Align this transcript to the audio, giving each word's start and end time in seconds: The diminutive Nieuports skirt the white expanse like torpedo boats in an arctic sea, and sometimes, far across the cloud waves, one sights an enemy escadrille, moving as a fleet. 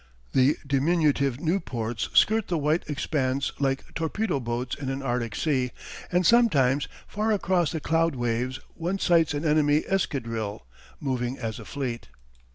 The 0.31 0.57
diminutive 0.65 1.39
Nieuports 1.39 2.09
skirt 2.17 2.47
the 2.47 2.57
white 2.57 2.83
expanse 2.89 3.51
like 3.59 3.93
torpedo 3.93 4.39
boats 4.39 4.73
in 4.73 4.89
an 4.89 5.03
arctic 5.03 5.35
sea, 5.35 5.69
and 6.11 6.25
sometimes, 6.25 6.87
far 7.05 7.31
across 7.31 7.71
the 7.71 7.79
cloud 7.79 8.15
waves, 8.15 8.59
one 8.73 8.97
sights 8.97 9.35
an 9.35 9.45
enemy 9.45 9.83
escadrille, 9.87 10.65
moving 10.99 11.37
as 11.37 11.59
a 11.59 11.65
fleet. 11.65 12.07